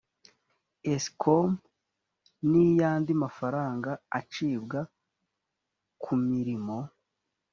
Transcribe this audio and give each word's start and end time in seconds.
escom 0.93 1.49
n 2.49 2.51
iy 2.65 2.79
andi 2.91 3.13
mafaranga 3.23 3.91
acibwa 4.19 4.79
ku 6.03 6.11
mirimo 6.29 6.77